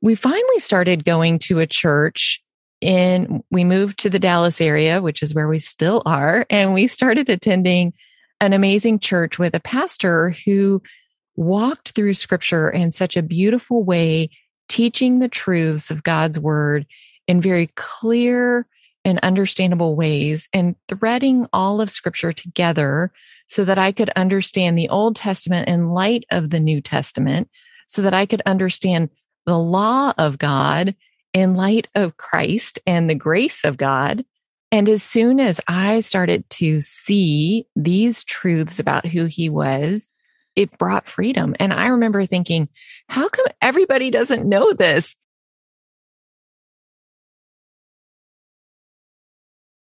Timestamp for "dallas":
4.18-4.60